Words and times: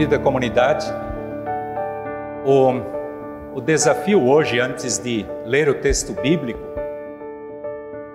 Querida 0.00 0.18
comunidade, 0.18 0.86
o, 2.46 3.58
o 3.58 3.60
desafio 3.60 4.26
hoje, 4.26 4.58
antes 4.58 4.96
de 4.96 5.26
ler 5.44 5.68
o 5.68 5.74
texto 5.74 6.14
bíblico, 6.14 6.58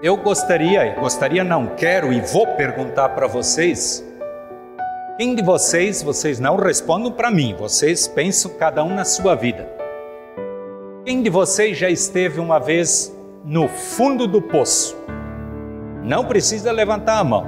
eu 0.01 0.17
gostaria, 0.17 0.95
gostaria 0.95 1.43
não, 1.43 1.67
quero 1.75 2.11
e 2.11 2.19
vou 2.21 2.47
perguntar 2.55 3.09
para 3.09 3.27
vocês, 3.27 4.03
quem 5.15 5.35
de 5.35 5.43
vocês, 5.43 6.01
vocês 6.01 6.39
não 6.39 6.55
respondam 6.55 7.11
para 7.11 7.29
mim, 7.29 7.55
vocês 7.55 8.07
pensam 8.07 8.53
cada 8.57 8.83
um 8.83 8.95
na 8.95 9.05
sua 9.05 9.35
vida. 9.35 9.69
Quem 11.05 11.21
de 11.21 11.29
vocês 11.29 11.77
já 11.77 11.91
esteve 11.91 12.39
uma 12.39 12.57
vez 12.57 13.15
no 13.43 13.67
fundo 13.67 14.25
do 14.25 14.41
poço? 14.41 14.97
Não 16.03 16.25
precisa 16.25 16.71
levantar 16.71 17.19
a 17.19 17.23
mão. 17.23 17.45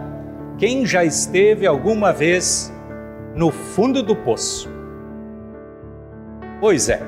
Quem 0.59 0.85
já 0.85 1.04
esteve 1.04 1.66
alguma 1.66 2.13
vez 2.13 2.72
no 3.38 3.52
fundo 3.52 4.02
do 4.02 4.16
poço. 4.16 4.68
Pois 6.59 6.90
é, 6.90 7.00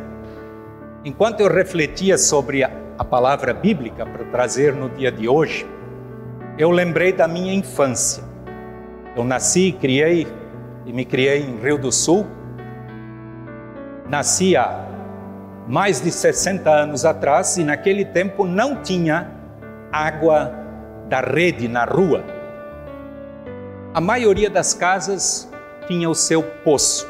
enquanto 1.03 1.39
eu 1.39 1.51
refletia 1.51 2.19
sobre 2.19 2.63
a, 2.63 2.69
palavra 3.09 3.51
bíblica 3.53 4.05
para 4.05 4.25
trazer 4.25 4.75
no 4.75 4.87
dia 4.89 5.11
de 5.11 5.27
hoje, 5.27 5.65
eu 6.59 6.69
lembrei 6.69 7.11
da 7.11 7.27
minha 7.27 7.51
infância. 7.51 8.23
Eu 9.15 9.23
nasci 9.23 9.71
criei 9.71 10.27
e 10.85 10.93
me 10.93 11.03
criei 11.03 11.41
em 11.41 11.57
Rio 11.57 11.79
do 11.79 11.91
Sul. 11.91 12.27
Nasci 14.07 14.55
há 14.55 14.85
mais 15.67 15.99
de 15.99 16.11
60 16.11 16.69
anos 16.69 17.05
atrás 17.05 17.57
e 17.57 17.63
naquele 17.63 18.05
tempo 18.05 18.45
não 18.45 18.83
tinha 18.83 19.31
água 19.91 20.53
da 21.07 21.21
rede 21.21 21.67
na 21.67 21.85
rua. 21.85 22.23
A 23.91 23.99
maioria 23.99 24.49
das 24.51 24.75
casas 24.75 25.48
tinha 25.89 26.07
o 26.07 26.13
seu 26.13 26.43
poço. 26.43 27.07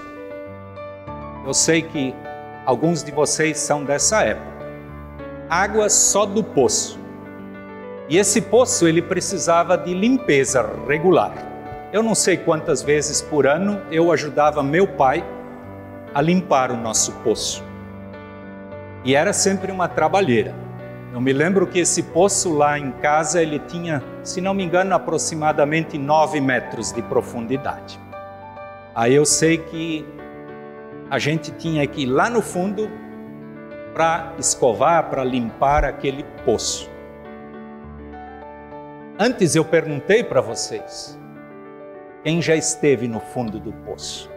Eu 1.46 1.54
sei 1.54 1.82
que 1.82 2.16
alguns 2.66 3.04
de 3.04 3.12
vocês 3.12 3.58
são 3.60 3.84
dessa 3.84 4.24
época. 4.24 4.48
Água 5.50 5.90
só 5.90 6.26
do 6.26 6.42
poço. 6.42 6.98
E 8.08 8.18
esse 8.18 8.40
poço 8.40 8.88
ele 8.88 9.02
precisava 9.02 9.78
de 9.78 9.94
limpeza 9.94 10.66
regular. 10.88 11.34
Eu 11.92 12.02
não 12.02 12.16
sei 12.16 12.38
quantas 12.38 12.82
vezes 12.82 13.22
por 13.22 13.46
ano 13.46 13.82
eu 13.92 14.14
ajudava 14.14 14.64
meu 14.64 14.88
pai 14.88 15.26
a 16.16 16.22
limpar 16.22 16.72
o 16.72 16.78
nosso 16.78 17.12
poço. 17.24 17.62
E 19.04 19.14
era 19.14 19.34
sempre 19.34 19.74
uma 19.74 19.90
trabalheira. 19.90 20.56
Eu 21.12 21.20
me 21.20 21.34
lembro 21.34 21.68
que 21.68 21.80
esse 21.80 22.02
poço 22.02 22.54
lá 22.54 22.80
em 22.80 22.92
casa 22.92 23.42
ele 23.42 23.60
tinha, 23.60 24.02
se 24.24 24.40
não 24.40 24.54
me 24.54 24.64
engano, 24.64 24.96
aproximadamente 24.96 25.98
9 25.98 26.40
metros 26.40 26.94
de 26.94 27.02
profundidade. 27.02 28.00
Aí 28.96 29.14
eu 29.14 29.26
sei 29.26 29.58
que 29.58 30.06
a 31.10 31.20
gente 31.20 31.52
tinha 31.52 31.86
que 31.86 32.04
ir 32.04 32.06
lá 32.06 32.30
no 32.30 32.42
fundo 32.42 32.90
para 33.94 34.34
escovar, 34.38 35.10
para 35.10 35.24
limpar 35.24 35.86
aquele 35.86 36.24
poço. 36.46 36.90
Antes 39.18 39.56
eu 39.56 39.66
perguntei 39.66 40.24
para 40.24 40.42
vocês, 40.42 41.20
quem 42.24 42.42
já 42.42 42.56
esteve 42.56 43.08
no 43.08 43.20
fundo 43.20 43.60
do 43.60 43.72
poço? 43.72 44.30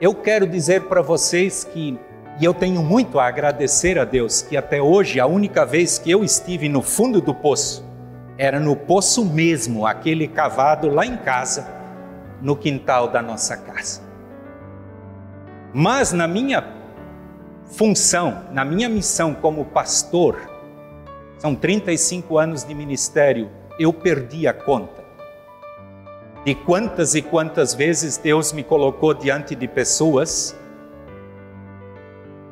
Eu 0.00 0.14
quero 0.14 0.46
dizer 0.46 0.82
para 0.82 1.02
vocês 1.02 1.64
que, 1.64 1.98
e 2.40 2.44
eu 2.44 2.54
tenho 2.54 2.82
muito 2.82 3.18
a 3.18 3.26
agradecer 3.26 3.98
a 3.98 4.04
Deus, 4.04 4.42
que 4.42 4.56
até 4.56 4.80
hoje 4.80 5.20
a 5.20 5.26
única 5.26 5.66
vez 5.66 5.98
que 5.98 6.10
eu 6.10 6.24
estive 6.24 6.68
no 6.68 6.82
fundo 6.82 7.20
do 7.20 7.34
poço 7.34 7.84
era 8.38 8.58
no 8.58 8.74
poço 8.74 9.24
mesmo, 9.24 9.86
aquele 9.86 10.26
cavado 10.26 10.88
lá 10.88 11.04
em 11.04 11.16
casa 11.16 11.79
no 12.40 12.56
quintal 12.56 13.08
da 13.08 13.20
nossa 13.22 13.56
casa. 13.56 14.02
Mas 15.72 16.12
na 16.12 16.26
minha 16.26 16.64
função, 17.66 18.44
na 18.52 18.64
minha 18.64 18.88
missão 18.88 19.34
como 19.34 19.64
pastor, 19.66 20.36
são 21.38 21.54
35 21.54 22.38
anos 22.38 22.64
de 22.64 22.74
ministério, 22.74 23.50
eu 23.78 23.92
perdi 23.92 24.46
a 24.46 24.52
conta 24.52 25.00
de 26.44 26.54
quantas 26.54 27.14
e 27.14 27.22
quantas 27.22 27.74
vezes 27.74 28.16
Deus 28.16 28.52
me 28.52 28.64
colocou 28.64 29.12
diante 29.14 29.54
de 29.54 29.68
pessoas 29.68 30.56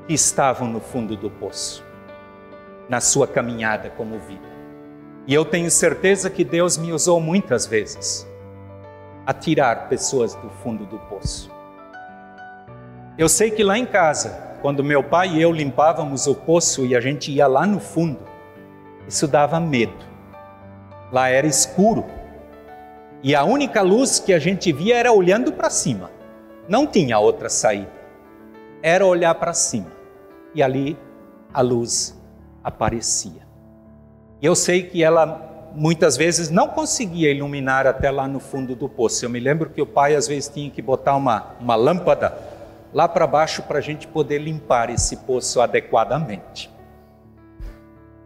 que 0.06 0.14
estavam 0.14 0.68
no 0.68 0.80
fundo 0.80 1.16
do 1.16 1.30
poço, 1.30 1.84
na 2.88 3.00
sua 3.00 3.26
caminhada 3.26 3.90
como 3.90 4.18
vida. 4.18 4.48
E 5.26 5.34
eu 5.34 5.44
tenho 5.44 5.70
certeza 5.70 6.30
que 6.30 6.44
Deus 6.44 6.78
me 6.78 6.92
usou 6.92 7.20
muitas 7.20 7.66
vezes 7.66 8.26
a 9.28 9.32
tirar 9.34 9.90
pessoas 9.90 10.34
do 10.36 10.48
fundo 10.48 10.86
do 10.86 10.98
poço. 11.00 11.50
Eu 13.18 13.28
sei 13.28 13.50
que 13.50 13.62
lá 13.62 13.76
em 13.76 13.84
casa, 13.84 14.56
quando 14.62 14.82
meu 14.82 15.04
pai 15.04 15.28
e 15.34 15.42
eu 15.42 15.52
limpávamos 15.52 16.26
o 16.26 16.34
poço 16.34 16.86
e 16.86 16.96
a 16.96 17.00
gente 17.00 17.30
ia 17.30 17.46
lá 17.46 17.66
no 17.66 17.78
fundo, 17.78 18.20
isso 19.06 19.28
dava 19.28 19.60
medo. 19.60 20.02
Lá 21.12 21.28
era 21.28 21.46
escuro. 21.46 22.06
E 23.22 23.34
a 23.34 23.44
única 23.44 23.82
luz 23.82 24.18
que 24.18 24.32
a 24.32 24.38
gente 24.38 24.72
via 24.72 24.96
era 24.96 25.12
olhando 25.12 25.52
para 25.52 25.68
cima. 25.68 26.10
Não 26.66 26.86
tinha 26.86 27.18
outra 27.18 27.50
saída. 27.50 27.92
Era 28.82 29.04
olhar 29.04 29.34
para 29.34 29.52
cima. 29.52 29.92
E 30.54 30.62
ali 30.62 30.96
a 31.52 31.60
luz 31.60 32.18
aparecia. 32.64 33.46
Eu 34.40 34.54
sei 34.54 34.84
que 34.84 35.04
ela 35.04 35.47
muitas 35.78 36.16
vezes 36.16 36.50
não 36.50 36.68
conseguia 36.68 37.30
iluminar 37.30 37.86
até 37.86 38.10
lá 38.10 38.26
no 38.26 38.40
fundo 38.40 38.74
do 38.74 38.88
poço. 38.88 39.24
Eu 39.24 39.30
me 39.30 39.38
lembro 39.38 39.70
que 39.70 39.80
o 39.80 39.86
pai 39.86 40.16
às 40.16 40.26
vezes 40.26 40.48
tinha 40.48 40.68
que 40.68 40.82
botar 40.82 41.14
uma, 41.14 41.54
uma 41.60 41.76
lâmpada 41.76 42.36
lá 42.92 43.06
para 43.06 43.26
baixo 43.26 43.62
para 43.62 43.78
a 43.78 43.80
gente 43.80 44.06
poder 44.06 44.38
limpar 44.38 44.90
esse 44.90 45.18
poço 45.18 45.60
adequadamente. 45.60 46.70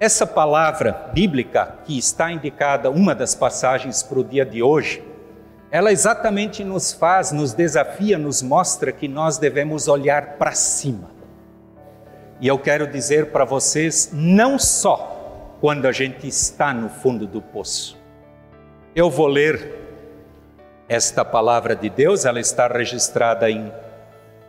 Essa 0.01 0.27
palavra 0.27 1.11
bíblica 1.13 1.77
que 1.85 1.97
está 1.97 2.33
indicada, 2.33 2.91
uma 2.91 3.15
das 3.15 3.35
passagens 3.35 4.03
para 4.03 4.19
o 4.19 4.25
dia 4.25 4.45
de 4.45 4.63
hoje, 4.63 5.05
ela 5.71 5.93
exatamente 5.93 6.65
nos 6.65 6.93
faz, 6.93 7.33
nos 7.33 7.53
desafia, 7.53 8.19
nos 8.19 8.43
mostra 8.43 8.91
que 8.91 9.07
nós 9.07 9.39
devemos 9.39 9.89
olhar 9.89 10.39
para 10.39 10.53
cima. 10.53 11.11
E 12.41 12.49
eu 12.49 12.59
quero 12.59 12.87
dizer 12.87 13.27
para 13.27 13.45
vocês, 13.45 14.11
não 14.13 14.59
só 14.59 15.12
quando 15.63 15.87
a 15.87 15.93
gente 15.93 16.27
está 16.27 16.75
no 16.75 16.89
fundo 16.89 17.25
do 17.25 17.41
poço. 17.41 17.97
Eu 18.97 19.09
vou 19.09 19.29
ler 19.29 19.79
esta 20.89 21.25
palavra 21.25 21.77
de 21.77 21.89
Deus, 21.89 22.25
ela 22.25 22.41
está 22.41 22.67
registrada 22.67 23.49
em 23.49 23.73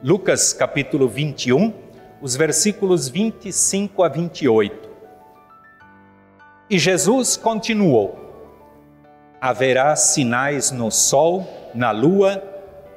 Lucas 0.01 0.53
capítulo 0.53 1.07
21, 1.07 1.71
os 2.19 2.35
versículos 2.35 3.09
25 3.09 4.01
a 4.01 4.09
28. 4.09 4.89
E 6.67 6.79
Jesus 6.79 7.37
continuou: 7.37 8.17
Haverá 9.39 9.95
sinais 9.95 10.71
no 10.71 10.89
sol, 10.89 11.47
na 11.75 11.91
lua 11.91 12.43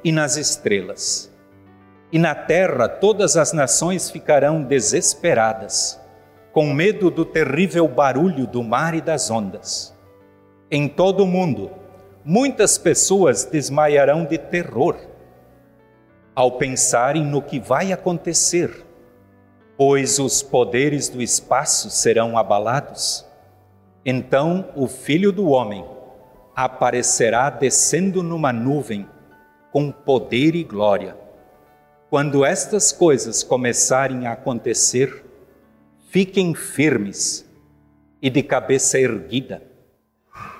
e 0.03 0.11
nas 0.11 0.37
estrelas. 0.37 1.31
E 2.11 2.17
na 2.17 2.33
terra 2.33 2.89
todas 2.89 3.37
as 3.37 3.53
nações 3.53 4.09
ficarão 4.09 4.63
desesperadas 4.63 6.01
com 6.57 6.73
medo 6.73 7.11
do 7.11 7.23
terrível 7.23 7.87
barulho 7.87 8.47
do 8.47 8.63
mar 8.63 8.95
e 8.95 8.99
das 8.99 9.29
ondas. 9.29 9.95
Em 10.71 10.87
todo 10.87 11.23
o 11.23 11.27
mundo, 11.27 11.69
muitas 12.25 12.79
pessoas 12.79 13.45
desmaiarão 13.45 14.25
de 14.25 14.39
terror 14.39 14.97
ao 16.33 16.53
pensarem 16.53 17.23
no 17.23 17.43
que 17.43 17.59
vai 17.59 17.93
acontecer, 17.93 18.83
pois 19.77 20.17
os 20.17 20.41
poderes 20.41 21.09
do 21.09 21.21
espaço 21.21 21.91
serão 21.91 22.35
abalados. 22.35 23.23
Então 24.03 24.69
o 24.75 24.87
Filho 24.87 25.31
do 25.31 25.49
Homem 25.49 25.85
aparecerá 26.55 27.51
descendo 27.51 28.23
numa 28.23 28.51
nuvem 28.51 29.07
com 29.71 29.91
poder 29.91 30.55
e 30.55 30.63
glória. 30.63 31.15
Quando 32.09 32.43
estas 32.43 32.91
coisas 32.91 33.43
começarem 33.43 34.25
a 34.25 34.31
acontecer, 34.31 35.26
Fiquem 36.09 36.55
firmes 36.55 37.45
e 38.21 38.29
de 38.29 38.41
cabeça 38.41 38.97
erguida, 38.97 39.61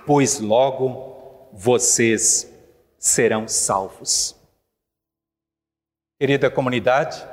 pois 0.06 0.42
logo 0.42 1.50
vocês 1.54 2.54
serão 3.00 3.48
salvos. 3.48 4.36
Querida 6.20 6.52
comunidade, 6.52 7.26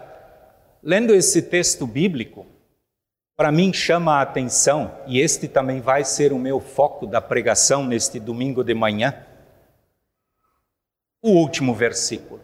lendo 0.81 1.12
esse 1.12 1.43
texto 1.43 1.88
bíblico, 1.88 2.46
para 3.37 3.50
mim 3.50 3.72
chama 3.72 4.19
a 4.19 4.22
atenção, 4.22 4.96
e 5.08 5.19
este 5.19 5.49
também 5.49 5.81
vai 5.81 6.05
ser 6.05 6.32
o 6.32 6.38
meu 6.38 6.61
foco 6.61 7.08
da 7.08 7.20
pregação 7.20 7.84
neste 7.84 8.20
domingo 8.20 8.62
de 8.62 8.75
manhã, 8.75 9.26
o 11.20 11.31
último 11.31 11.75
versículo. 11.75 12.40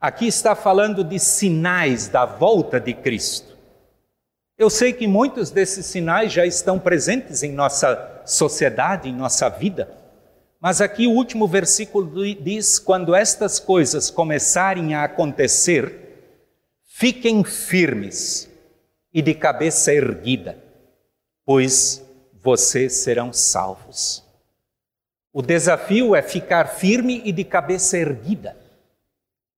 Aqui 0.00 0.28
está 0.28 0.54
falando 0.54 1.02
de 1.02 1.18
sinais 1.18 2.06
da 2.06 2.24
volta 2.24 2.78
de 2.78 2.94
Cristo. 2.94 3.51
Eu 4.58 4.68
sei 4.68 4.92
que 4.92 5.06
muitos 5.06 5.50
desses 5.50 5.86
sinais 5.86 6.32
já 6.32 6.44
estão 6.46 6.78
presentes 6.78 7.42
em 7.42 7.52
nossa 7.52 8.22
sociedade, 8.26 9.08
em 9.08 9.14
nossa 9.14 9.48
vida, 9.48 10.02
Mas 10.60 10.80
aqui 10.80 11.08
o 11.08 11.10
último 11.10 11.48
versículo 11.48 12.08
diz: 12.36 12.78
quando 12.78 13.16
estas 13.16 13.58
coisas 13.58 14.08
começarem 14.10 14.94
a 14.94 15.02
acontecer, 15.02 16.38
fiquem 16.86 17.42
firmes 17.42 18.48
e 19.12 19.20
de 19.20 19.34
cabeça 19.34 19.92
erguida, 19.92 20.56
pois 21.44 22.00
vocês 22.40 22.92
serão 22.92 23.32
salvos. 23.32 24.22
O 25.32 25.42
desafio 25.42 26.14
é 26.14 26.22
ficar 26.22 26.66
firme 26.66 27.20
e 27.24 27.32
de 27.32 27.42
cabeça 27.42 27.98
erguida. 27.98 28.56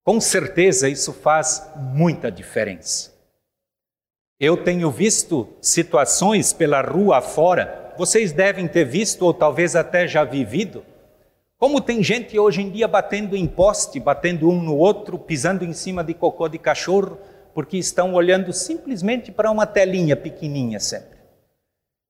Com 0.03 0.19
certeza 0.21 0.89
isso 0.89 1.13
faz 1.13 1.71
muita 1.77 2.33
diferença. 2.33 3.14
Eu 4.39 4.57
tenho 4.57 4.91
visto 4.91 5.49
situações 5.61 6.53
pela 6.53 6.83
rua 6.83 7.19
afora, 7.19 7.95
vocês 7.97 8.33
devem 8.33 8.67
ter 8.67 8.85
visto 8.85 9.23
ou 9.23 9.33
talvez 9.33 9.77
até 9.77 10.09
já 10.09 10.25
vivido, 10.25 10.85
como 11.57 11.81
tem 11.81 12.03
gente 12.03 12.37
hoje 12.39 12.61
em 12.61 12.69
dia 12.69 12.89
batendo 12.89 13.37
em 13.37 13.47
poste, 13.47 14.01
batendo 14.01 14.51
um 14.51 14.61
no 14.61 14.77
outro, 14.77 15.19
pisando 15.19 15.65
em 15.65 15.73
cima 15.73 16.03
de 16.03 16.13
cocô 16.13 16.49
de 16.49 16.59
cachorro, 16.59 17.17
porque 17.55 17.79
estão 17.79 18.13
olhando 18.13 18.53
simplesmente 18.53 19.31
para 19.31 19.51
uma 19.51 19.65
telinha 19.65 20.17
pequenininha 20.17 20.81
sempre. 20.81 21.17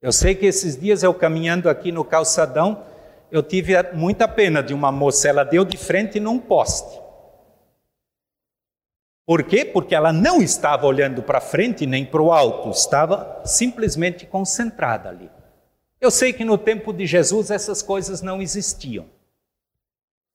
Eu 0.00 0.10
sei 0.10 0.34
que 0.34 0.46
esses 0.46 0.80
dias 0.80 1.02
eu 1.02 1.12
caminhando 1.12 1.68
aqui 1.68 1.92
no 1.92 2.04
calçadão, 2.04 2.82
eu 3.30 3.42
tive 3.42 3.74
muita 3.92 4.26
pena 4.26 4.62
de 4.62 4.72
uma 4.72 4.90
moça, 4.90 5.28
ela 5.28 5.44
deu 5.44 5.64
de 5.64 5.76
frente 5.76 6.18
num 6.18 6.38
poste. 6.38 7.03
Por 9.26 9.42
quê? 9.44 9.64
Porque 9.64 9.94
ela 9.94 10.12
não 10.12 10.42
estava 10.42 10.86
olhando 10.86 11.22
para 11.22 11.40
frente 11.40 11.86
nem 11.86 12.04
para 12.04 12.22
o 12.22 12.32
alto, 12.32 12.70
estava 12.70 13.42
simplesmente 13.44 14.26
concentrada 14.26 15.08
ali. 15.08 15.30
Eu 16.00 16.10
sei 16.10 16.32
que 16.32 16.44
no 16.44 16.58
tempo 16.58 16.92
de 16.92 17.06
Jesus 17.06 17.50
essas 17.50 17.80
coisas 17.80 18.20
não 18.20 18.42
existiam. 18.42 19.06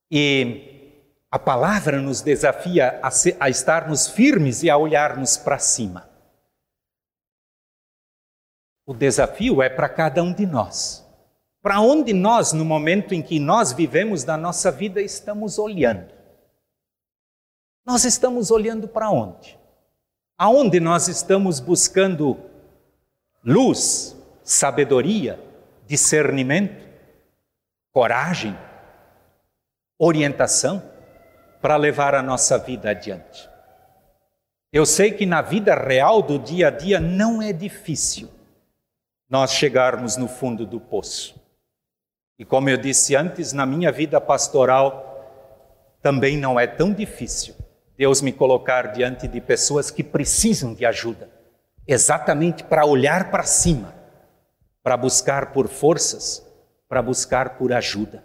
E 0.09 1.03
a 1.29 1.37
palavra 1.37 2.01
nos 2.01 2.21
desafia 2.21 2.99
a, 3.03 3.11
se, 3.11 3.37
a 3.39 3.49
estarmos 3.49 4.07
firmes 4.07 4.63
e 4.63 4.69
a 4.69 4.77
olharmos 4.77 5.37
para 5.37 5.59
cima. 5.59 6.09
O 8.83 8.93
desafio 8.95 9.61
é 9.61 9.69
para 9.69 9.87
cada 9.87 10.23
um 10.23 10.33
de 10.33 10.47
nós. 10.47 11.07
Para 11.61 11.79
onde 11.79 12.13
nós, 12.13 12.53
no 12.53 12.65
momento 12.65 13.13
em 13.13 13.21
que 13.21 13.39
nós 13.39 13.71
vivemos 13.71 14.23
da 14.23 14.35
nossa 14.35 14.71
vida, 14.71 14.99
estamos 14.99 15.59
olhando? 15.59 16.18
Nós 17.89 18.05
estamos 18.05 18.51
olhando 18.51 18.87
para 18.87 19.09
onde? 19.09 19.57
Aonde 20.37 20.79
nós 20.79 21.07
estamos 21.07 21.59
buscando 21.59 22.37
luz, 23.43 24.15
sabedoria, 24.43 25.43
discernimento, 25.87 26.87
coragem? 27.91 28.55
orientação 29.97 30.83
para 31.63 31.77
levar 31.77 32.13
a 32.13 32.21
nossa 32.21 32.59
vida 32.59 32.91
adiante. 32.91 33.49
Eu 34.71 34.85
sei 34.85 35.11
que 35.11 35.25
na 35.25 35.41
vida 35.41 35.73
real 35.73 36.21
do 36.21 36.37
dia 36.37 36.67
a 36.67 36.71
dia 36.71 36.99
não 36.99 37.41
é 37.41 37.51
difícil 37.51 38.29
nós 39.27 39.51
chegarmos 39.51 40.15
no 40.15 40.27
fundo 40.27 40.63
do 40.63 40.79
poço. 40.79 41.41
E 42.37 42.45
como 42.45 42.69
eu 42.69 42.77
disse 42.77 43.15
antes, 43.15 43.51
na 43.51 43.65
minha 43.65 43.91
vida 43.91 44.21
pastoral 44.21 45.07
também 46.03 46.37
não 46.37 46.59
é 46.59 46.67
tão 46.67 46.93
difícil 46.93 47.55
Deus 47.99 48.21
me 48.21 48.31
colocar 48.31 48.93
diante 48.93 49.27
de 49.27 49.41
pessoas 49.41 49.91
que 49.91 50.05
precisam 50.05 50.73
de 50.73 50.85
ajuda, 50.85 51.29
exatamente 51.85 52.63
para 52.63 52.85
olhar 52.85 53.29
para 53.29 53.43
cima, 53.43 53.93
para 54.81 54.95
buscar 54.95 55.51
por 55.51 55.67
forças, 55.67 56.41
para 56.87 57.01
buscar 57.01 57.57
por 57.57 57.73
ajuda. 57.73 58.23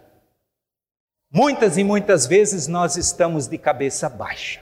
Muitas 1.29 1.77
e 1.77 1.83
muitas 1.83 2.25
vezes 2.25 2.69
nós 2.69 2.95
estamos 2.95 3.49
de 3.49 3.57
cabeça 3.57 4.07
baixa. 4.07 4.61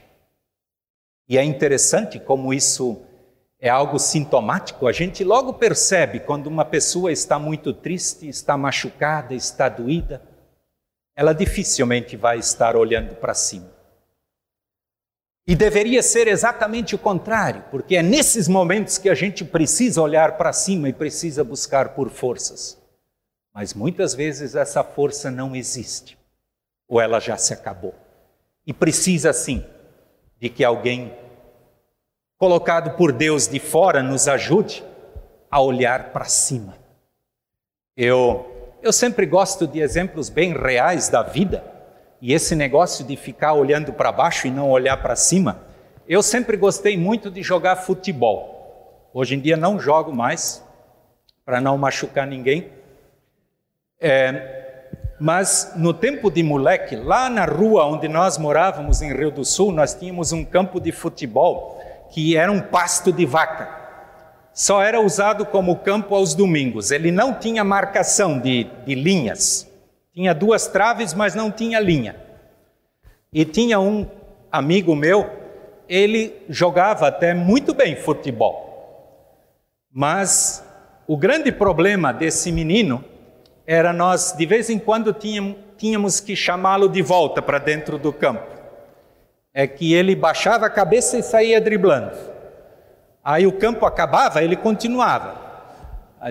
E 1.29 1.37
é 1.37 1.43
interessante 1.43 2.19
como 2.19 2.51
isso 2.51 2.99
é 3.59 3.69
algo 3.69 3.99
sintomático. 3.99 4.87
A 4.87 4.91
gente 4.91 5.23
logo 5.23 5.53
percebe 5.53 6.21
quando 6.21 6.47
uma 6.47 6.65
pessoa 6.65 7.11
está 7.11 7.37
muito 7.37 7.71
triste, 7.71 8.27
está 8.27 8.57
machucada, 8.57 9.35
está 9.35 9.69
doída, 9.69 10.23
ela 11.15 11.33
dificilmente 11.33 12.17
vai 12.17 12.39
estar 12.39 12.75
olhando 12.75 13.13
para 13.17 13.35
cima. 13.35 13.72
E 15.45 15.55
deveria 15.55 16.01
ser 16.01 16.27
exatamente 16.27 16.95
o 16.95 16.97
contrário, 16.97 17.65
porque 17.69 17.97
é 17.97 18.03
nesses 18.03 18.47
momentos 18.47 18.97
que 18.97 19.09
a 19.09 19.13
gente 19.13 19.43
precisa 19.43 20.01
olhar 20.01 20.37
para 20.37 20.53
cima 20.53 20.87
e 20.87 20.93
precisa 20.93 21.43
buscar 21.43 21.89
por 21.89 22.09
forças. 22.09 22.81
Mas 23.53 23.73
muitas 23.73 24.13
vezes 24.13 24.55
essa 24.55 24.83
força 24.83 25.29
não 25.29 25.55
existe 25.55 26.17
ou 26.87 27.01
ela 27.01 27.19
já 27.19 27.37
se 27.37 27.53
acabou. 27.53 27.93
E 28.65 28.71
precisa 28.71 29.33
sim 29.33 29.65
de 30.39 30.49
que 30.49 30.63
alguém 30.63 31.13
colocado 32.37 32.95
por 32.95 33.11
Deus 33.11 33.47
de 33.47 33.59
fora 33.59 34.01
nos 34.01 34.27
ajude 34.27 34.83
a 35.51 35.61
olhar 35.61 36.11
para 36.11 36.25
cima. 36.25 36.77
Eu 37.95 38.49
eu 38.83 38.91
sempre 38.91 39.25
gosto 39.25 39.65
de 39.65 39.79
exemplos 39.79 40.27
bem 40.27 40.51
reais 40.51 41.07
da 41.07 41.23
vida. 41.23 41.63
E 42.23 42.31
esse 42.31 42.55
negócio 42.55 43.03
de 43.03 43.17
ficar 43.17 43.51
olhando 43.51 43.91
para 43.91 44.09
baixo 44.09 44.47
e 44.47 44.49
não 44.49 44.71
olhar 44.71 44.95
para 44.95 45.13
cima, 45.13 45.59
eu 46.07 46.23
sempre 46.23 46.55
gostei 46.55 46.97
muito 46.97 47.29
de 47.29 47.43
jogar 47.43 47.75
futebol. 47.75 49.09
Hoje 49.13 49.35
em 49.35 49.41
dia 49.41 49.57
não 49.57 49.77
jogo 49.77 50.15
mais, 50.15 50.63
para 51.43 51.59
não 51.59 51.77
machucar 51.77 52.25
ninguém. 52.25 52.69
É, 53.99 54.85
mas 55.19 55.73
no 55.75 55.93
tempo 55.93 56.31
de 56.31 56.41
moleque, 56.41 56.95
lá 56.95 57.29
na 57.29 57.43
rua 57.43 57.85
onde 57.87 58.07
nós 58.07 58.37
morávamos 58.37 59.01
em 59.01 59.13
Rio 59.13 59.29
do 59.29 59.43
Sul, 59.43 59.73
nós 59.73 59.93
tínhamos 59.93 60.31
um 60.31 60.45
campo 60.45 60.79
de 60.79 60.93
futebol 60.93 61.77
que 62.09 62.37
era 62.37 62.49
um 62.49 62.61
pasto 62.61 63.11
de 63.11 63.25
vaca. 63.25 63.67
Só 64.53 64.81
era 64.81 65.01
usado 65.01 65.45
como 65.45 65.75
campo 65.75 66.15
aos 66.15 66.33
domingos. 66.33 66.89
Ele 66.89 67.11
não 67.11 67.33
tinha 67.33 67.65
marcação 67.65 68.39
de, 68.39 68.63
de 68.85 68.95
linhas. 68.95 69.72
Tinha 70.13 70.33
duas 70.33 70.67
traves, 70.67 71.13
mas 71.13 71.33
não 71.33 71.51
tinha 71.51 71.79
linha. 71.79 72.15
E 73.31 73.43
tinha 73.43 73.79
um 73.79 74.07
amigo 74.51 74.95
meu, 74.95 75.27
ele 75.89 76.43
jogava 76.47 77.07
até 77.07 77.33
muito 77.33 77.73
bem 77.73 77.95
futebol. 77.95 78.63
Mas 79.91 80.63
o 81.07 81.17
grande 81.17 81.51
problema 81.51 82.13
desse 82.13 82.51
menino 82.51 83.03
era 83.65 83.91
nós, 83.91 84.35
de 84.37 84.45
vez 84.45 84.69
em 84.69 84.77
quando, 84.77 85.13
tínhamos, 85.13 85.55
tínhamos 85.77 86.19
que 86.19 86.35
chamá-lo 86.35 86.87
de 86.87 87.01
volta 87.01 87.41
para 87.41 87.57
dentro 87.57 87.97
do 87.97 88.13
campo. 88.13 88.53
É 89.51 89.65
que 89.65 89.93
ele 89.93 90.15
baixava 90.15 90.67
a 90.67 90.69
cabeça 90.69 91.17
e 91.17 91.23
saía 91.23 91.59
driblando. 91.59 92.11
Aí 93.23 93.47
o 93.47 93.57
campo 93.57 93.85
acabava, 93.85 94.43
ele 94.43 94.55
continuava. 94.55 95.42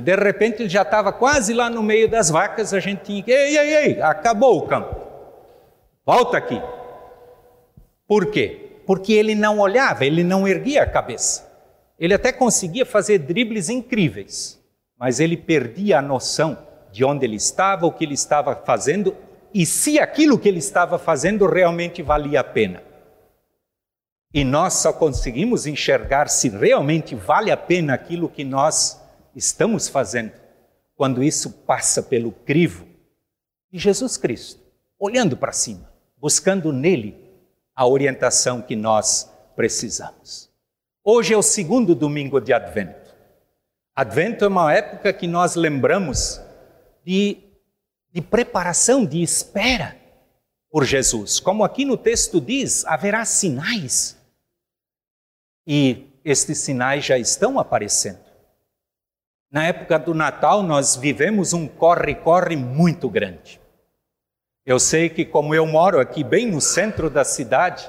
De 0.01 0.17
repente 0.17 0.63
ele 0.63 0.69
já 0.69 0.83
estava 0.83 1.13
quase 1.13 1.53
lá 1.53 1.69
no 1.69 1.83
meio 1.83 2.09
das 2.09 2.31
vacas, 2.31 2.73
a 2.73 2.81
gente 2.81 3.03
tinha 3.03 3.23
que, 3.23 3.31
ei, 3.31 3.59
ei, 3.59 3.75
ei, 3.75 4.03
acabou 4.03 4.59
o 4.59 4.67
campo. 4.67 4.97
Volta 6.05 6.39
aqui. 6.39 6.61
Por 8.07 8.31
quê? 8.31 8.81
Porque 8.87 9.13
ele 9.13 9.35
não 9.35 9.59
olhava, 9.59 10.05
ele 10.05 10.25
não 10.25 10.49
erguia 10.49 10.83
a 10.83 10.91
cabeça. 10.91 11.51
Ele 11.99 12.15
até 12.15 12.33
conseguia 12.33 12.87
fazer 12.87 13.19
dribles 13.19 13.69
incríveis, 13.69 14.59
mas 14.99 15.21
ele 15.21 15.37
perdia 15.37 15.99
a 15.99 16.03
noção 16.03 16.59
de 16.91 17.05
onde 17.05 17.25
ele 17.25 17.37
estava, 17.37 17.87
o 17.87 17.93
que 17.93 18.05
ele 18.05 18.15
estava 18.15 18.57
fazendo 18.57 19.15
e 19.55 19.67
se 19.67 19.99
aquilo 19.99 20.39
que 20.39 20.49
ele 20.49 20.59
estava 20.59 20.99
fazendo 20.99 21.47
realmente 21.47 22.03
valia 22.03 22.41
a 22.41 22.45
pena. 22.45 22.83
E 24.33 24.45
nós 24.45 24.75
só 24.75 24.93
conseguimos 24.93 25.67
enxergar 25.67 26.29
se 26.29 26.49
realmente 26.49 27.15
vale 27.15 27.51
a 27.51 27.57
pena 27.57 27.93
aquilo 27.93 28.31
que 28.31 28.45
nós 28.45 29.02
estamos 29.35 29.89
fazendo 29.89 30.33
quando 30.95 31.23
isso 31.23 31.51
passa 31.51 32.03
pelo 32.03 32.33
crivo 32.33 32.87
de 33.71 33.79
Jesus 33.79 34.17
Cristo, 34.17 34.61
olhando 34.99 35.37
para 35.37 35.53
cima, 35.53 35.93
buscando 36.17 36.73
nele 36.73 37.17
a 37.75 37.87
orientação 37.87 38.61
que 38.61 38.77
nós 38.77 39.31
precisamos. 39.57 40.51
Hoje 41.03 41.35
é 41.35 41.37
o 41.37 41.43
segundo 41.43 41.95
domingo 41.95 42.41
de 42.41 42.53
Advento. 42.53 43.13
Advento 43.95 44.45
é 44.45 44.49
uma 44.49 44.73
época 44.73 45.13
que 45.13 45.27
nós 45.27 45.57
lembramos 45.57 46.41
de, 47.05 47.39
de 48.11 48.21
preparação, 48.21 49.05
de 49.05 49.23
espera 49.23 49.97
por 50.71 50.85
Jesus. 50.85 51.41
Como 51.41 51.65
aqui 51.65 51.85
no 51.85 51.97
texto 51.97 52.41
diz, 52.41 52.85
haverá 52.87 53.25
sinais. 53.25 54.17
E 55.67 56.07
estes 56.25 56.59
sinais 56.59 57.05
já 57.05 57.19
estão 57.19 57.59
aparecendo. 57.59 58.32
Na 59.53 59.67
época 59.67 59.99
do 59.99 60.15
Natal, 60.15 60.63
nós 60.63 60.97
vivemos 60.97 61.53
um 61.53 61.69
corre-corre 61.69 62.57
muito 62.57 63.07
grande. 63.11 63.61
Eu 64.65 64.79
sei 64.79 65.11
que, 65.11 65.27
como 65.27 65.55
eu 65.55 65.67
moro 65.67 66.01
aqui 66.01 66.25
bem 66.25 66.51
no 66.51 66.59
centro 66.59 67.11
da 67.11 67.23
cidade, 67.23 67.87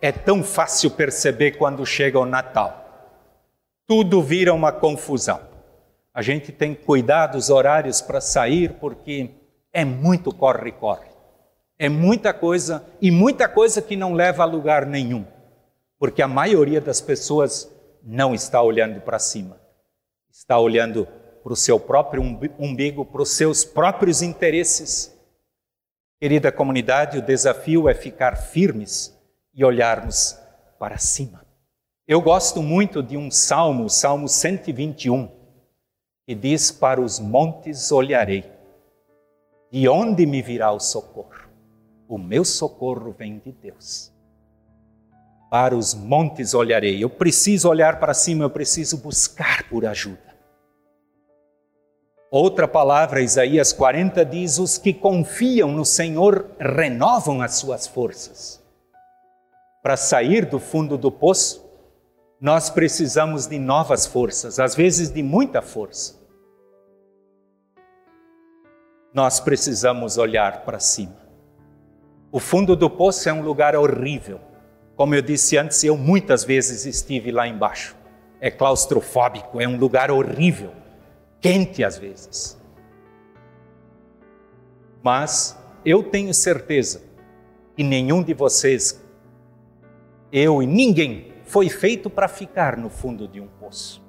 é 0.00 0.10
tão 0.10 0.42
fácil 0.42 0.90
perceber 0.92 1.58
quando 1.58 1.84
chega 1.84 2.18
o 2.18 2.24
Natal. 2.24 2.82
Tudo 3.86 4.22
vira 4.22 4.54
uma 4.54 4.72
confusão. 4.72 5.38
A 6.14 6.22
gente 6.22 6.50
tem 6.50 6.74
que 6.74 6.82
cuidar 6.82 7.26
dos 7.26 7.50
horários 7.50 8.00
para 8.00 8.18
sair, 8.18 8.72
porque 8.80 9.32
é 9.74 9.84
muito 9.84 10.34
corre-corre. 10.34 11.10
É 11.78 11.90
muita 11.90 12.32
coisa 12.32 12.82
e 13.02 13.10
muita 13.10 13.46
coisa 13.46 13.82
que 13.82 13.96
não 13.96 14.14
leva 14.14 14.44
a 14.44 14.46
lugar 14.46 14.86
nenhum, 14.86 15.26
porque 15.98 16.22
a 16.22 16.28
maioria 16.28 16.80
das 16.80 17.02
pessoas 17.02 17.70
não 18.02 18.34
está 18.34 18.62
olhando 18.62 18.98
para 19.02 19.18
cima, 19.18 19.59
está 20.40 20.58
olhando 20.58 21.06
para 21.42 21.52
o 21.52 21.56
seu 21.56 21.78
próprio 21.78 22.22
umbigo, 22.58 23.04
para 23.04 23.20
os 23.20 23.32
seus 23.32 23.62
próprios 23.62 24.22
interesses. 24.22 25.14
Querida 26.18 26.50
comunidade, 26.50 27.18
o 27.18 27.22
desafio 27.22 27.90
é 27.90 27.94
ficar 27.94 28.36
firmes 28.36 29.14
e 29.52 29.62
olharmos 29.62 30.38
para 30.78 30.96
cima. 30.96 31.44
Eu 32.08 32.22
gosto 32.22 32.62
muito 32.62 33.02
de 33.02 33.18
um 33.18 33.30
salmo, 33.30 33.84
o 33.84 33.90
Salmo 33.90 34.26
121, 34.28 35.28
que 36.26 36.34
diz: 36.34 36.70
Para 36.70 37.02
os 37.02 37.20
montes 37.20 37.92
olharei, 37.92 38.50
de 39.70 39.86
onde 39.88 40.24
me 40.24 40.40
virá 40.40 40.72
o 40.72 40.80
socorro? 40.80 41.50
O 42.08 42.16
meu 42.16 42.46
socorro 42.46 43.12
vem 43.12 43.38
de 43.38 43.52
Deus. 43.52 44.10
Para 45.50 45.76
os 45.76 45.92
montes 45.92 46.54
olharei. 46.54 47.04
Eu 47.04 47.10
preciso 47.10 47.68
olhar 47.68 48.00
para 48.00 48.14
cima, 48.14 48.44
eu 48.44 48.50
preciso 48.50 48.96
buscar 48.96 49.68
por 49.68 49.84
ajuda. 49.84 50.29
Outra 52.30 52.68
palavra, 52.68 53.22
Isaías 53.22 53.72
40 53.72 54.24
diz: 54.24 54.58
Os 54.58 54.78
que 54.78 54.94
confiam 54.94 55.72
no 55.72 55.84
Senhor 55.84 56.48
renovam 56.60 57.42
as 57.42 57.54
suas 57.54 57.88
forças. 57.88 58.62
Para 59.82 59.96
sair 59.96 60.44
do 60.44 60.60
fundo 60.60 60.96
do 60.96 61.10
poço, 61.10 61.68
nós 62.40 62.70
precisamos 62.70 63.48
de 63.48 63.58
novas 63.58 64.06
forças, 64.06 64.60
às 64.60 64.76
vezes 64.76 65.10
de 65.10 65.24
muita 65.24 65.60
força. 65.60 66.20
Nós 69.12 69.40
precisamos 69.40 70.16
olhar 70.16 70.64
para 70.64 70.78
cima. 70.78 71.16
O 72.30 72.38
fundo 72.38 72.76
do 72.76 72.88
poço 72.88 73.28
é 73.28 73.32
um 73.32 73.42
lugar 73.42 73.74
horrível. 73.74 74.40
Como 74.94 75.16
eu 75.16 75.22
disse 75.22 75.58
antes, 75.58 75.82
eu 75.82 75.96
muitas 75.96 76.44
vezes 76.44 76.86
estive 76.86 77.32
lá 77.32 77.48
embaixo. 77.48 77.96
É 78.40 78.52
claustrofóbico, 78.52 79.60
é 79.60 79.66
um 79.66 79.76
lugar 79.76 80.12
horrível 80.12 80.79
quente 81.40 81.82
às 81.82 81.98
vezes. 81.98 82.60
Mas 85.02 85.58
eu 85.84 86.02
tenho 86.02 86.32
certeza 86.34 87.02
que 87.74 87.82
nenhum 87.82 88.22
de 88.22 88.34
vocês, 88.34 89.02
eu 90.30 90.62
e 90.62 90.66
ninguém, 90.66 91.32
foi 91.44 91.68
feito 91.68 92.10
para 92.10 92.28
ficar 92.28 92.76
no 92.76 92.90
fundo 92.90 93.26
de 93.26 93.40
um 93.40 93.46
poço. 93.46 94.02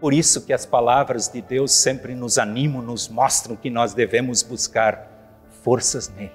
Por 0.00 0.12
isso 0.12 0.44
que 0.44 0.52
as 0.52 0.66
palavras 0.66 1.28
de 1.28 1.40
Deus 1.40 1.72
sempre 1.72 2.14
nos 2.14 2.38
animam, 2.38 2.82
nos 2.82 3.08
mostram 3.08 3.56
que 3.56 3.70
nós 3.70 3.94
devemos 3.94 4.42
buscar 4.42 5.42
forças 5.62 6.08
nele. 6.08 6.30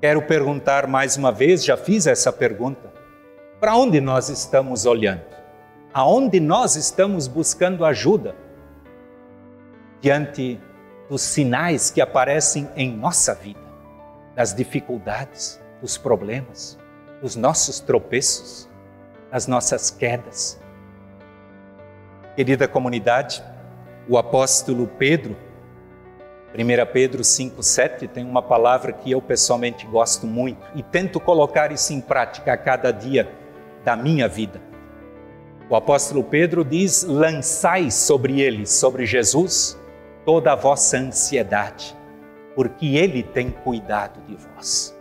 Quero 0.00 0.22
perguntar 0.22 0.86
mais 0.86 1.16
uma 1.16 1.32
vez, 1.32 1.64
já 1.64 1.76
fiz 1.76 2.06
essa 2.06 2.32
pergunta. 2.32 2.92
Para 3.58 3.76
onde 3.76 4.00
nós 4.00 4.28
estamos 4.28 4.86
olhando? 4.86 5.24
Aonde 5.92 6.38
nós 6.38 6.76
estamos 6.76 7.26
buscando 7.26 7.84
ajuda? 7.84 8.36
Diante 10.00 10.60
dos 11.08 11.22
sinais 11.22 11.90
que 11.90 12.00
aparecem 12.00 12.68
em 12.76 12.94
nossa 12.94 13.34
vida, 13.34 13.60
das 14.34 14.54
dificuldades, 14.54 15.60
dos 15.80 15.96
problemas, 15.96 16.78
dos 17.22 17.36
nossos 17.36 17.80
tropeços, 17.80 18.68
das 19.30 19.46
nossas 19.46 19.90
quedas. 19.90 20.60
Querida 22.34 22.68
comunidade, 22.68 23.42
o 24.08 24.18
apóstolo 24.18 24.86
Pedro, 24.86 25.36
1 26.54 26.92
Pedro 26.92 27.22
5,7, 27.22 28.08
tem 28.08 28.24
uma 28.24 28.42
palavra 28.42 28.92
que 28.92 29.10
eu 29.10 29.20
pessoalmente 29.20 29.86
gosto 29.86 30.26
muito 30.26 30.60
e 30.74 30.82
tento 30.82 31.20
colocar 31.20 31.72
isso 31.72 31.92
em 31.92 32.00
prática 32.00 32.52
a 32.52 32.56
cada 32.56 32.90
dia 32.90 33.30
da 33.84 33.96
minha 33.96 34.28
vida. 34.28 34.60
O 35.68 35.74
apóstolo 35.74 36.22
Pedro 36.22 36.64
diz: 36.64 37.02
lançai 37.02 37.90
sobre 37.90 38.40
ele, 38.40 38.66
sobre 38.66 39.04
Jesus, 39.04 39.78
toda 40.26 40.52
a 40.52 40.56
vossa 40.56 40.98
ansiedade, 40.98 41.96
porque 42.56 42.96
Ele 42.96 43.22
tem 43.22 43.50
cuidado 43.50 44.20
de 44.26 44.36
vós. 44.36 44.94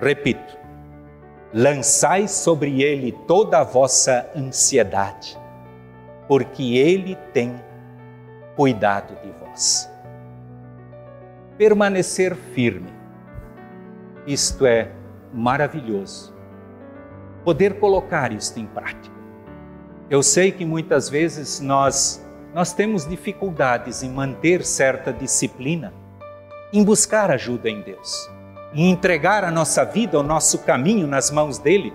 Repito, 0.00 0.58
lançai 1.52 2.26
sobre 2.26 2.82
Ele 2.82 3.12
toda 3.28 3.60
a 3.60 3.64
vossa 3.64 4.28
ansiedade, 4.34 5.38
porque 6.26 6.78
Ele 6.78 7.16
tem 7.34 7.54
cuidado 8.56 9.14
de 9.22 9.30
vós. 9.32 9.88
Permanecer 11.58 12.34
firme, 12.34 12.90
isto 14.26 14.64
é 14.64 14.90
maravilhoso. 15.34 16.34
Poder 17.44 17.78
colocar 17.78 18.32
isto 18.32 18.58
em 18.58 18.66
prática. 18.66 19.14
Eu 20.08 20.22
sei 20.22 20.50
que 20.50 20.64
muitas 20.64 21.10
vezes 21.10 21.60
nós 21.60 22.26
nós 22.54 22.72
temos 22.72 23.06
dificuldades 23.06 24.02
em 24.02 24.10
manter 24.10 24.64
certa 24.64 25.12
disciplina, 25.12 25.92
em 26.72 26.82
buscar 26.82 27.30
ajuda 27.30 27.70
em 27.70 27.80
Deus, 27.80 28.28
em 28.74 28.90
entregar 28.90 29.44
a 29.44 29.50
nossa 29.50 29.84
vida, 29.84 30.18
o 30.18 30.22
nosso 30.22 30.58
caminho 30.60 31.06
nas 31.06 31.30
mãos 31.30 31.58
dele. 31.58 31.92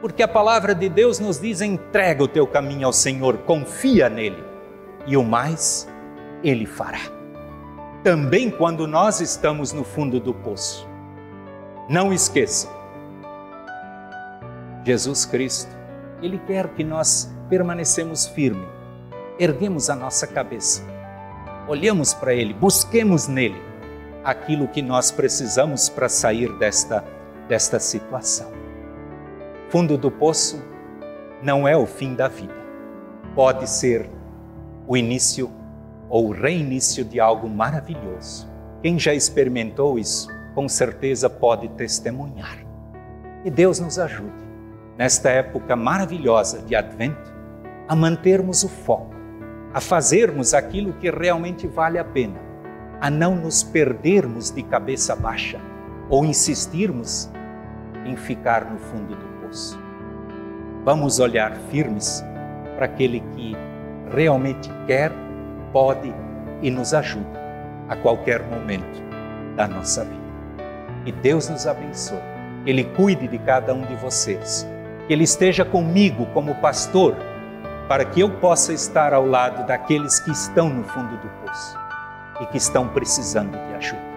Porque 0.00 0.22
a 0.22 0.28
palavra 0.28 0.74
de 0.74 0.88
Deus 0.88 1.20
nos 1.20 1.40
diz: 1.40 1.60
entrega 1.60 2.24
o 2.24 2.28
teu 2.28 2.46
caminho 2.46 2.86
ao 2.86 2.92
Senhor, 2.92 3.38
confia 3.38 4.08
nele, 4.08 4.42
e 5.06 5.16
o 5.16 5.22
mais 5.22 5.88
ele 6.42 6.66
fará. 6.66 7.00
Também 8.02 8.50
quando 8.50 8.88
nós 8.88 9.20
estamos 9.20 9.72
no 9.72 9.84
fundo 9.84 10.18
do 10.18 10.34
poço. 10.34 10.88
Não 11.88 12.12
esqueça, 12.12 12.68
Jesus 14.84 15.24
Cristo, 15.24 15.70
Ele 16.20 16.38
quer 16.38 16.68
que 16.68 16.82
nós 16.82 17.32
permanecemos 17.48 18.26
firmes 18.26 18.71
erguemos 19.38 19.88
a 19.88 19.96
nossa 19.96 20.26
cabeça, 20.26 20.82
olhamos 21.66 22.12
para 22.12 22.34
Ele, 22.34 22.52
busquemos 22.52 23.26
nele 23.26 23.60
aquilo 24.22 24.68
que 24.68 24.82
nós 24.82 25.10
precisamos 25.10 25.88
para 25.88 26.08
sair 26.08 26.52
desta, 26.58 27.04
desta 27.48 27.80
situação. 27.80 28.52
Fundo 29.68 29.96
do 29.96 30.10
poço 30.10 30.62
não 31.42 31.66
é 31.66 31.76
o 31.76 31.86
fim 31.86 32.14
da 32.14 32.28
vida, 32.28 32.54
pode 33.34 33.68
ser 33.68 34.08
o 34.86 34.96
início 34.96 35.50
ou 36.08 36.28
o 36.28 36.32
reinício 36.32 37.04
de 37.04 37.18
algo 37.18 37.48
maravilhoso. 37.48 38.50
Quem 38.82 38.98
já 38.98 39.14
experimentou 39.14 39.98
isso, 39.98 40.28
com 40.54 40.68
certeza 40.68 41.30
pode 41.30 41.68
testemunhar. 41.70 42.58
E 43.44 43.50
Deus 43.50 43.80
nos 43.80 43.98
ajude, 43.98 44.30
nesta 44.98 45.30
época 45.30 45.74
maravilhosa 45.74 46.60
de 46.60 46.76
Advento, 46.76 47.32
a 47.88 47.96
mantermos 47.96 48.62
o 48.62 48.68
foco 48.68 49.21
a 49.74 49.80
fazermos 49.80 50.52
aquilo 50.52 50.92
que 50.94 51.10
realmente 51.10 51.66
vale 51.66 51.98
a 51.98 52.04
pena, 52.04 52.38
a 53.00 53.08
não 53.08 53.34
nos 53.34 53.62
perdermos 53.62 54.50
de 54.50 54.62
cabeça 54.62 55.16
baixa 55.16 55.58
ou 56.10 56.24
insistirmos 56.24 57.30
em 58.04 58.16
ficar 58.16 58.70
no 58.70 58.78
fundo 58.78 59.14
do 59.14 59.40
poço. 59.40 59.78
Vamos 60.84 61.18
olhar 61.18 61.56
firmes 61.70 62.22
para 62.76 62.86
aquele 62.86 63.20
que 63.34 63.56
realmente 64.14 64.70
quer, 64.86 65.10
pode 65.72 66.12
e 66.60 66.70
nos 66.70 66.92
ajuda 66.92 67.40
a 67.88 67.96
qualquer 67.96 68.42
momento 68.42 69.02
da 69.56 69.66
nossa 69.66 70.04
vida. 70.04 70.22
Que 71.04 71.12
Deus 71.12 71.48
nos 71.48 71.66
abençoe, 71.66 72.18
que 72.64 72.70
Ele 72.70 72.84
cuide 72.84 73.26
de 73.26 73.38
cada 73.38 73.72
um 73.72 73.82
de 73.82 73.94
vocês, 73.96 74.68
que 75.06 75.12
Ele 75.12 75.24
esteja 75.24 75.64
comigo 75.64 76.26
como 76.26 76.54
pastor 76.56 77.16
para 77.88 78.04
que 78.04 78.20
eu 78.20 78.30
possa 78.30 78.72
estar 78.72 79.12
ao 79.12 79.26
lado 79.26 79.66
daqueles 79.66 80.20
que 80.20 80.30
estão 80.30 80.68
no 80.68 80.84
fundo 80.84 81.16
do 81.16 81.28
poço 81.44 81.78
e 82.40 82.46
que 82.46 82.56
estão 82.56 82.88
precisando 82.88 83.52
de 83.52 83.74
ajuda. 83.74 84.12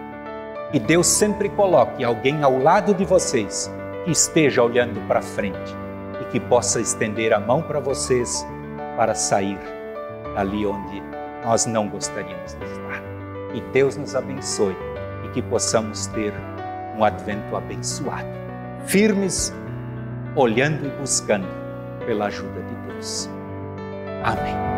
Que 0.72 0.80
Deus 0.80 1.06
sempre 1.06 1.48
coloque 1.48 2.02
alguém 2.02 2.42
ao 2.42 2.58
lado 2.58 2.94
de 2.94 3.04
vocês 3.04 3.70
que 4.04 4.10
esteja 4.10 4.62
olhando 4.62 5.00
para 5.06 5.22
frente 5.22 5.76
e 6.20 6.24
que 6.26 6.40
possa 6.40 6.80
estender 6.80 7.32
a 7.32 7.40
mão 7.40 7.62
para 7.62 7.80
vocês 7.80 8.46
para 8.96 9.14
sair 9.14 9.58
dali 10.34 10.66
onde 10.66 11.02
nós 11.44 11.66
não 11.66 11.88
gostaríamos 11.88 12.54
de 12.54 12.64
estar. 12.64 13.02
Que 13.52 13.60
Deus 13.72 13.96
nos 13.96 14.16
abençoe 14.16 14.76
e 15.24 15.28
que 15.28 15.42
possamos 15.42 16.06
ter 16.08 16.32
um 16.96 17.04
advento 17.04 17.54
abençoado, 17.54 18.28
firmes, 18.86 19.52
olhando 20.34 20.86
e 20.86 20.90
buscando 20.90 21.46
pela 22.04 22.26
ajuda 22.26 22.60
de 22.62 22.74
Deus. 22.92 23.35
Amém. 24.24 24.75